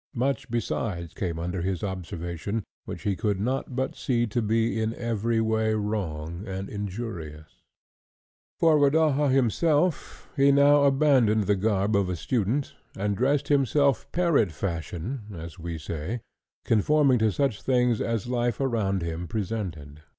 [0.15, 4.95] Much besides came under his observation, which he could not but see to be in
[4.95, 7.61] every way wrong and injurious.
[8.59, 14.11] For Rodaja himself, he had now abandoned the garb of a student, and dressed himself
[14.11, 16.21] parrot fashion (as we say),
[16.65, 20.01] conforming to such things as the life around him presented.